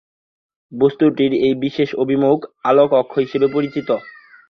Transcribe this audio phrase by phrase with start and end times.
[0.71, 2.37] বস্তুটির এই বিশেষ অভিমুখ,
[2.63, 3.89] আলোক অক্ষ হিসেবে পরিচিত।